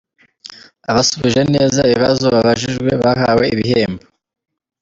Abasubije 0.89 1.41
neza 1.53 1.79
ibibazo 1.89 2.25
babajijwe 2.33 2.91
bahawe 3.03 3.45
ibihembo. 3.53 4.03